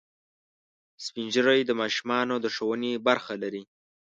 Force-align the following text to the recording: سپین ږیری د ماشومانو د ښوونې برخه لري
سپین 1.05 1.27
ږیری 1.33 1.61
د 1.65 1.71
ماشومانو 1.81 2.35
د 2.41 2.45
ښوونې 2.55 2.91
برخه 3.07 3.33
لري 3.43 3.63